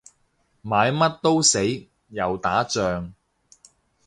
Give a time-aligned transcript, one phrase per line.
[0.03, 0.03] 買
[0.91, 1.59] 乜都死，
[2.07, 3.13] 又打仗